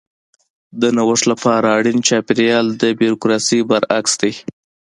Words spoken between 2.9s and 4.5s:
بیوروکراسي برعکس دی.